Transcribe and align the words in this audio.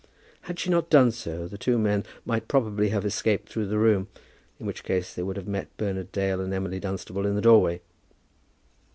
Had 0.49 0.57
she 0.57 0.71
not 0.71 0.89
done 0.89 1.11
so, 1.11 1.47
the 1.47 1.59
two 1.59 1.77
men 1.77 2.03
might 2.25 2.47
probably 2.47 2.89
have 2.89 3.05
escaped 3.05 3.49
through 3.49 3.67
the 3.67 3.77
room, 3.77 4.07
in 4.59 4.65
which 4.65 4.83
case 4.83 5.13
they 5.13 5.21
would 5.21 5.37
have 5.37 5.47
met 5.47 5.77
Bernard 5.77 6.11
Dale 6.11 6.41
and 6.41 6.51
Emily 6.51 6.79
Dunstable 6.79 7.27
in 7.27 7.35
the 7.35 7.39
doorway. 7.41 7.81